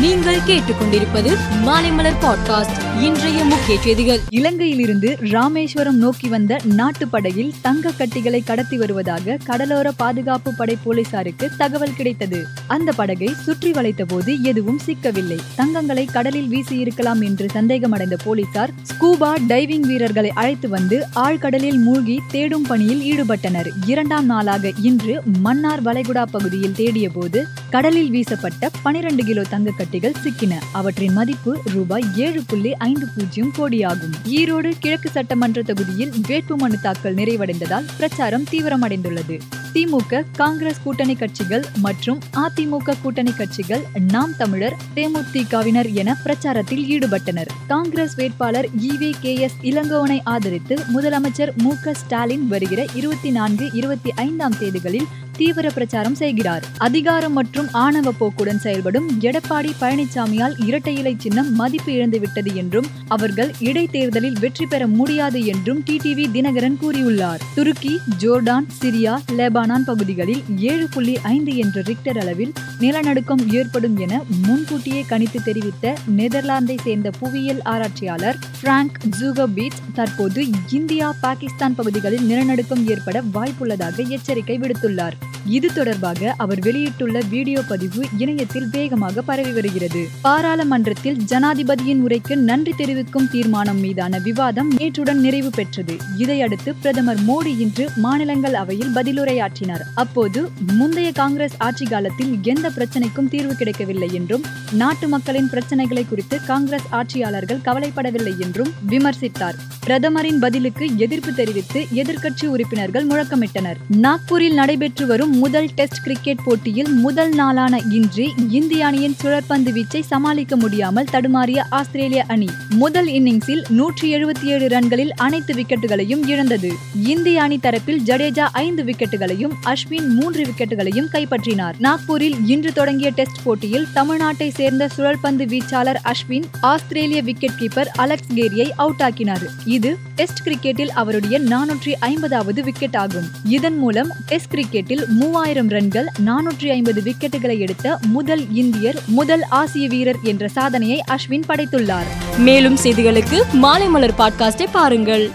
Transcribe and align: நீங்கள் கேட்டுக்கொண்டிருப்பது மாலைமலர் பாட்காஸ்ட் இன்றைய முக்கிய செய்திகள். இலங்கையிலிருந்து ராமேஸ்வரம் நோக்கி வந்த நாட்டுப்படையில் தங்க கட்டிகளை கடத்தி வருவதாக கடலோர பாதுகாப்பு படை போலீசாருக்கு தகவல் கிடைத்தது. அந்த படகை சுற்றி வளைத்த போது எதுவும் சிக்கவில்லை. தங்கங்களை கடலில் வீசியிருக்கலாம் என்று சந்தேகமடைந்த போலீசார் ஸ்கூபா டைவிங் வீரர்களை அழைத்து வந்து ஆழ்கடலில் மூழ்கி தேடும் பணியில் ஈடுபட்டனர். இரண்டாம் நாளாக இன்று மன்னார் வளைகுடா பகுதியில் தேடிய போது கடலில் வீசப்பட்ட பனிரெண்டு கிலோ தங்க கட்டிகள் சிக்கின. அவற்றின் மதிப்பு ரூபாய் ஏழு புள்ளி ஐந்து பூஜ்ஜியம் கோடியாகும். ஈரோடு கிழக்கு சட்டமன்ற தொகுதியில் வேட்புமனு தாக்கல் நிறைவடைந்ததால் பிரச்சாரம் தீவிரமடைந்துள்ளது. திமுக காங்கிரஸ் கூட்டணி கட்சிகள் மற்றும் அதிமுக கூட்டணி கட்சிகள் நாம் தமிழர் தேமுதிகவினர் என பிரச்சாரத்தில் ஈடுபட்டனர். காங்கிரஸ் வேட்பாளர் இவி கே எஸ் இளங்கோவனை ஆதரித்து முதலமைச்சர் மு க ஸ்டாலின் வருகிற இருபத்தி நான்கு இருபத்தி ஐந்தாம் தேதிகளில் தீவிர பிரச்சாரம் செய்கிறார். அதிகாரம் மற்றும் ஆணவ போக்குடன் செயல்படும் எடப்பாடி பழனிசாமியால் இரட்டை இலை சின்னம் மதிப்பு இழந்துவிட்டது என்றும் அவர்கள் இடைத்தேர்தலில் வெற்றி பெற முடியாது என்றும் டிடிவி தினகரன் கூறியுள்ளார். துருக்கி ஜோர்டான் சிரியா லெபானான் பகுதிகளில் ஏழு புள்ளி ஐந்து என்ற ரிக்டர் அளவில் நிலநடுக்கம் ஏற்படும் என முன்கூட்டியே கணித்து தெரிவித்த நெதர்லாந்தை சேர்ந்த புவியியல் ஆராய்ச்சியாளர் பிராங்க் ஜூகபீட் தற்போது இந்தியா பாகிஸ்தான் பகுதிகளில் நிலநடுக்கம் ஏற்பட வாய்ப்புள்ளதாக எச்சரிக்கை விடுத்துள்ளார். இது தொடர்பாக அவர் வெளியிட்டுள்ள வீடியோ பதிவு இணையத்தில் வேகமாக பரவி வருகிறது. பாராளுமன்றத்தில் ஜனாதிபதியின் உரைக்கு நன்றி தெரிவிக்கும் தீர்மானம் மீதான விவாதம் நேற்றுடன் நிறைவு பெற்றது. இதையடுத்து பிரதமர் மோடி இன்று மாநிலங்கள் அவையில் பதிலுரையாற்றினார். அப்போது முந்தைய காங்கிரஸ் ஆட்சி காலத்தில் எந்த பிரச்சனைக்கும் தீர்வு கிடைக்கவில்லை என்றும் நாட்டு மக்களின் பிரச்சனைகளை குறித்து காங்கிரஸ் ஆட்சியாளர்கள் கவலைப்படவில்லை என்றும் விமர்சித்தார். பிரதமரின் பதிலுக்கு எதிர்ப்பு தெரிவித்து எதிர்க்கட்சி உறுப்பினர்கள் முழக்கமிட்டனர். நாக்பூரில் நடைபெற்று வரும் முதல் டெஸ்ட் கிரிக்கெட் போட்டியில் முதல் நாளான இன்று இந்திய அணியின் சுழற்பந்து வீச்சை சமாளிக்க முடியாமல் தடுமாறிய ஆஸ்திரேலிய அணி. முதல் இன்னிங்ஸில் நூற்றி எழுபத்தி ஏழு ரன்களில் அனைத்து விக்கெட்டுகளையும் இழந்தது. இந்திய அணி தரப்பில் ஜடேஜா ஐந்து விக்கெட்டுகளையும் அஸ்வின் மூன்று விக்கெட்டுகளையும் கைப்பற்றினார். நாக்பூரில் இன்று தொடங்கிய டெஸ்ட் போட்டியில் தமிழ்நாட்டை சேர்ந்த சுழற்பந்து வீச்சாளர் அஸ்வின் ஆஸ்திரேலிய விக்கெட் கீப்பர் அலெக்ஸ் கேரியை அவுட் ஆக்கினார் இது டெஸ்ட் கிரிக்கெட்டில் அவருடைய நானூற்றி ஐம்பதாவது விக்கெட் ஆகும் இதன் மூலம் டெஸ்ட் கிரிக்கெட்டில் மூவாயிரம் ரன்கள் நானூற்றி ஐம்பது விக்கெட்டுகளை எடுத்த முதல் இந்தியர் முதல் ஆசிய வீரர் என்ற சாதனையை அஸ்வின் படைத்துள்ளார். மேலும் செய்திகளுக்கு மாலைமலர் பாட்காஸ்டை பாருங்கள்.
நீங்கள் 0.00 0.38
கேட்டுக்கொண்டிருப்பது 0.38 1.36
மாலைமலர் 1.64 2.14
பாட்காஸ்ட் 2.20 3.02
இன்றைய 3.02 3.44
முக்கிய 3.44 3.80
செய்திகள். 3.80 4.18
இலங்கையிலிருந்து 4.30 5.30
ராமேஸ்வரம் 5.30 5.96
நோக்கி 5.96 6.28
வந்த 6.28 6.60
நாட்டுப்படையில் 6.76 7.52
தங்க 7.62 7.90
கட்டிகளை 7.90 8.42
கடத்தி 8.42 8.76
வருவதாக 8.76 9.36
கடலோர 9.44 9.92
பாதுகாப்பு 9.92 10.54
படை 10.54 10.76
போலீசாருக்கு 10.82 11.50
தகவல் 11.58 11.94
கிடைத்தது. 11.94 12.46
அந்த 12.66 12.92
படகை 12.92 13.28
சுற்றி 13.28 13.70
வளைத்த 13.70 14.04
போது 14.04 14.42
எதுவும் 14.42 14.80
சிக்கவில்லை. 14.86 15.38
தங்கங்களை 15.56 16.04
கடலில் 16.04 16.50
வீசியிருக்கலாம் 16.50 17.24
என்று 17.24 17.46
சந்தேகமடைந்த 17.54 18.16
போலீசார் 18.24 18.70
ஸ்கூபா 18.82 19.46
டைவிங் 19.46 19.86
வீரர்களை 19.86 20.30
அழைத்து 20.34 20.68
வந்து 20.68 21.06
ஆழ்கடலில் 21.14 21.78
மூழ்கி 21.78 22.20
தேடும் 22.30 22.62
பணியில் 22.62 23.02
ஈடுபட்டனர். 23.02 23.70
இரண்டாம் 23.86 24.26
நாளாக 24.26 24.72
இன்று 24.82 25.22
மன்னார் 25.38 25.82
வளைகுடா 25.82 26.22
பகுதியில் 26.22 26.74
தேடிய 26.74 27.10
போது 27.10 27.46
கடலில் 27.70 28.10
வீசப்பட்ட 28.10 28.70
பனிரெண்டு 28.82 29.24
கிலோ 29.24 29.42
தங்க 29.42 29.70
கட்டிகள் 29.90 30.14
சிக்கின. 30.24 30.54
அவற்றின் 30.72 31.12
மதிப்பு 31.12 31.60
ரூபாய் 31.64 32.04
ஏழு 32.16 32.42
புள்ளி 32.46 32.74
ஐந்து 32.74 33.06
பூஜ்ஜியம் 33.16 33.52
கோடியாகும். 33.58 34.12
ஈரோடு 34.24 34.72
கிழக்கு 34.78 35.10
சட்டமன்ற 35.10 35.62
தொகுதியில் 35.62 36.12
வேட்புமனு 36.28 36.80
தாக்கல் 36.82 37.14
நிறைவடைந்ததால் 37.14 37.88
பிரச்சாரம் 37.96 38.44
தீவிரமடைந்துள்ளது. 38.50 39.40
திமுக 39.74 40.24
காங்கிரஸ் 40.32 40.82
கூட்டணி 40.82 41.14
கட்சிகள் 41.14 41.64
மற்றும் 41.76 42.18
அதிமுக 42.36 42.94
கூட்டணி 43.02 43.32
கட்சிகள் 43.32 43.82
நாம் 44.10 44.36
தமிழர் 44.36 44.76
தேமுதிகவினர் 44.96 45.92
என 45.92 46.16
பிரச்சாரத்தில் 46.24 46.84
ஈடுபட்டனர். 46.94 47.48
காங்கிரஸ் 47.66 48.14
வேட்பாளர் 48.14 48.68
இவி 48.80 49.12
கே 49.20 49.34
எஸ் 49.34 49.56
இளங்கோவனை 49.62 50.20
ஆதரித்து 50.24 50.78
முதலமைச்சர் 50.94 51.56
மு 51.56 51.74
க 51.82 51.94
ஸ்டாலின் 51.94 52.48
வருகிற 52.48 52.86
இருபத்தி 52.94 53.30
நான்கு 53.30 53.70
இருபத்தி 53.72 54.12
ஐந்தாம் 54.16 54.54
தேதிகளில் 54.60 55.06
தீவிர 55.40 55.70
பிரச்சாரம் 55.70 56.14
செய்கிறார். 56.14 56.64
அதிகாரம் 56.78 57.32
மற்றும் 57.32 57.68
ஆணவ 57.72 58.12
போக்குடன் 58.20 58.58
செயல்படும் 58.58 59.06
எடப்பாடி 59.20 59.70
பழனிசாமியால் 59.80 60.56
இரட்டை 60.66 60.96
இலை 60.96 61.14
சின்னம் 61.18 61.54
மதிப்பு 61.54 61.92
இழந்துவிட்டது 61.92 62.54
என்றும் 62.54 62.88
அவர்கள் 63.08 63.52
இடைத்தேர்தலில் 63.60 64.38
வெற்றி 64.40 64.66
பெற 64.66 64.86
முடியாது 64.86 65.44
என்றும் 65.44 65.80
டிடிவி 65.86 66.26
தினகரன் 66.34 66.76
கூறியுள்ளார். 66.82 67.40
துருக்கி 67.54 68.00
ஜோர்டான் 68.22 68.66
சிரியா 68.80 69.14
லெபானான் 69.36 69.84
பகுதிகளில் 69.84 70.42
ஏழு 70.56 70.88
புள்ளி 70.90 71.18
ஐந்து 71.22 71.56
என்ற 71.56 71.82
ரிக்டர் 71.82 72.18
அளவில் 72.18 72.52
நிலநடுக்கம் 72.80 73.44
ஏற்படும் 73.52 73.96
என 73.96 74.22
முன்கூட்டியே 74.46 75.04
கணித்து 75.08 75.42
தெரிவித்த 75.44 75.96
நெதர்லாந்தை 76.16 76.76
சேர்ந்த 76.80 77.10
புவியியல் 77.18 77.62
ஆராய்ச்சியாளர் 77.62 78.38
பிராங்க் 78.60 79.00
ஜூகபீட் 79.20 79.80
தற்போது 79.94 80.44
இந்தியா 80.70 81.14
பாகிஸ்தான் 81.20 81.74
பகுதிகளில் 81.74 82.26
நிலநடுக்கம் 82.26 82.86
ஏற்பட 82.88 83.22
வாய்ப்புள்ளதாக 83.34 84.08
எச்சரிக்கை 84.08 84.58
விடுத்துள்ளார். 84.58 85.16
இது 85.46 85.72
தொடர்பாக 85.72 86.34
அவர் 86.36 86.58
வெளியிட்டுள்ள 86.58 87.20
வீடியோ 87.30 87.62
பதிவு 87.62 88.04
இணையத்தில் 88.18 88.68
வேகமாக 88.70 89.22
பரவி 89.22 89.50
வருகிறது. 89.50 90.08
பாராளுமன்றத்தில் 90.22 91.16
ஜனாதிபதியின் 91.16 92.02
உரைக்கு 92.06 92.34
நன்றி 92.34 92.72
தெரிவிக்கும் 92.76 93.30
தீர்மானம் 93.30 93.78
மீதான 93.78 94.18
விவாதம் 94.18 94.70
நேற்றுடன் 94.76 95.20
நிறைவு 95.20 95.50
பெற்றது. 95.50 95.96
இதையடுத்து 96.16 96.74
பிரதமர் 96.74 97.18
மோடி 97.18 97.58
இன்று 97.58 97.88
மாநிலங்கள் 97.96 98.54
அவையில் 98.54 98.94
பதிலுரையாற்றினார். 98.94 99.84
அப்போது 99.94 100.50
முந்தைய 100.72 101.12
காங்கிரஸ் 101.12 101.54
ஆட்சி 101.58 101.84
காலத்தில் 101.84 102.38
எந்த 102.42 102.70
பிரச்சனைக்கும் 102.70 103.28
தீர்வு 103.28 103.54
கிடைக்கவில்லை 103.54 104.08
என்றும் 104.12 104.44
நாட்டு 104.72 105.08
மக்களின் 105.08 105.48
பிரச்சனைகளை 105.48 106.08
குறித்து 106.08 106.44
காங்கிரஸ் 106.44 106.86
ஆட்சியாளர்கள் 106.90 107.58
கவலைப்படவில்லை 107.64 108.38
என்றும் 108.38 108.72
விமர்சித்தார். 108.88 109.54
பிரதமரின் 109.80 110.38
பதிலுக்கு 110.38 110.96
எதிர்ப்பு 110.96 111.34
தெரிவித்து 111.34 111.86
எதிர்க்கட்சி 111.94 112.46
உறுப்பினர்கள் 112.46 113.06
முழக்கமிட்டனர். 113.06 113.76
நாக்பூரில் 114.00 114.52
நடைபெற்று 114.52 115.06
வரும் 115.10 115.32
முதல் 115.42 115.68
டெஸ்ட் 115.74 116.00
கிரிக்கெட் 116.02 116.42
போட்டியில் 116.44 116.90
முதல் 117.04 117.32
நாளான 117.34 117.74
இன்று 117.98 118.24
இந்திய 118.48 118.86
அணியின் 118.86 119.16
சுழற்பந்து 119.22 119.70
வீச்சை 119.76 120.00
சமாளிக்க 120.10 120.56
முடியாமல் 120.56 121.08
தடுமாறிய 121.12 121.60
ஆஸ்திரேலிய 121.78 122.22
அணி. 122.26 122.48
முதல் 122.82 123.08
இன்னிங்ஸில் 123.08 123.62
நூற்றி 123.68 124.06
எழுபத்தி 124.14 124.46
ஏழு 124.54 124.66
ரன்களில் 124.68 125.12
அனைத்து 125.16 125.54
விக்கெட்டுகளையும் 125.54 126.22
இழந்தது. 126.32 126.70
இந்திய 127.12 127.42
அணி 127.42 127.58
தரப்பில் 127.62 128.00
ஜடேஜா 128.08 128.46
ஐந்து 128.64 128.84
விக்கெட்டுகளையும் 128.84 129.54
அஸ்வின் 129.72 130.08
மூன்று 130.18 130.44
விக்கெட்டுகளையும் 130.48 131.08
கைப்பற்றினார். 131.14 131.78
நாக்பூரில் 131.86 132.36
இன்று 132.46 132.72
தொடங்கிய 132.72 133.10
டெஸ்ட் 133.10 133.42
போட்டியில் 133.44 133.88
தமிழ்நாட்டை 133.94 134.48
சேர்ந்த 134.60 134.88
சுழற்பந்து 134.96 135.46
வீச்சாளர் 135.54 136.00
அஸ்வின் 136.12 136.48
ஆஸ்திரேலிய 136.72 137.22
விக்கெட் 137.22 137.58
கீப்பர் 137.62 137.92
அலெக்ஸ் 137.96 138.32
கேரியை 138.34 138.68
அவுட் 138.76 139.04
ஆக்கினார் 139.08 139.46
இது 139.76 139.92
டெஸ்ட் 140.14 140.44
கிரிக்கெட்டில் 140.46 140.94
அவருடைய 140.94 141.36
நானூற்றி 141.52 141.92
ஐம்பதாவது 142.12 142.62
விக்கெட் 142.62 142.96
ஆகும் 142.96 143.28
இதன் 143.56 143.78
மூலம் 143.78 144.10
டெஸ்ட் 144.26 144.52
கிரிக்கெட்டில் 144.54 144.99
மூவாயிரம் 145.08 145.68
ரன்கள் 145.68 146.06
நானூற்றி 146.26 146.66
ஐம்பது 146.68 147.00
விக்கெட்டுகளை 147.00 147.58
எடுத்த 147.58 147.98
முதல் 148.02 148.52
இந்தியர் 148.52 149.02
முதல் 149.06 149.42
ஆசிய 149.48 149.88
வீரர் 149.88 150.16
என்ற 150.22 150.48
சாதனையை 150.48 151.02
அஸ்வின் 151.08 151.42
படைத்துள்ளார். 151.48 152.38
மேலும் 152.38 152.76
செய்திகளுக்கு 152.82 153.42
மாலைமலர் 153.62 154.14
பாட்காஸ்டை 154.18 154.66
பாருங்கள். 154.72 155.30